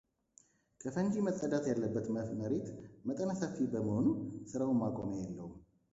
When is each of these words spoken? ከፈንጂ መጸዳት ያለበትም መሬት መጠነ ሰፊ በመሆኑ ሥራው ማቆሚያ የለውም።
ከፈንጂ 0.81 1.13
መጸዳት 1.27 1.65
ያለበትም 1.71 2.17
መሬት 2.41 2.67
መጠነ 3.09 3.29
ሰፊ 3.41 3.55
በመሆኑ 3.75 4.07
ሥራው 4.53 4.73
ማቆሚያ 4.81 5.21
የለውም። 5.29 5.55